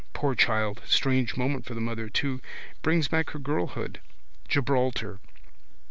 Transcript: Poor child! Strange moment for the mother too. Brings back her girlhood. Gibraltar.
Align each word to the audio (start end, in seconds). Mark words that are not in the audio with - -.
Poor 0.13 0.33
child! 0.33 0.81
Strange 0.87 1.37
moment 1.37 1.63
for 1.63 1.75
the 1.75 1.79
mother 1.79 2.09
too. 2.09 2.41
Brings 2.81 3.07
back 3.07 3.29
her 3.29 3.37
girlhood. 3.39 4.01
Gibraltar. 4.47 5.19